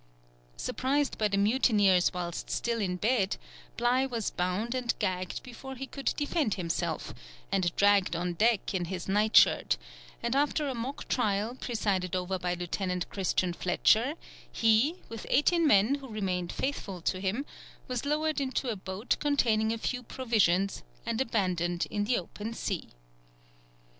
Surprised 0.57 1.19
by 1.19 1.27
the 1.27 1.37
mutineers 1.37 2.11
whilst 2.11 2.49
still 2.49 2.81
in 2.81 2.95
bed, 2.95 3.37
Bligh 3.77 4.07
was 4.07 4.31
bound 4.31 4.73
and 4.73 4.95
gagged 4.97 5.43
before 5.43 5.75
he 5.75 5.85
could 5.85 6.11
defend 6.17 6.55
himself, 6.55 7.13
and 7.51 7.71
dragged 7.75 8.15
on 8.15 8.33
deck 8.33 8.73
in 8.73 8.85
his 8.85 9.07
night 9.07 9.37
shirt, 9.37 9.77
and 10.23 10.35
after 10.35 10.67
a 10.67 10.73
mock 10.73 11.07
trial, 11.07 11.53
presided 11.53 12.15
over 12.15 12.39
by 12.39 12.55
Lieutenant 12.55 13.11
Christian 13.11 13.53
Fletcher, 13.53 14.15
he, 14.51 14.95
with 15.07 15.27
eighteen 15.29 15.67
men 15.67 15.93
who 15.93 16.07
remained 16.07 16.51
faithful 16.51 16.99
to 17.01 17.19
him, 17.19 17.45
was 17.87 18.03
lowered 18.03 18.41
into 18.41 18.69
a 18.69 18.75
boat 18.75 19.17
containing 19.19 19.71
a 19.71 19.77
few 19.77 20.01
provisions, 20.01 20.81
and 21.05 21.21
abandoned 21.21 21.85
in 21.91 22.05
the 22.05 22.17
open 22.17 22.55
sea. 22.55 22.89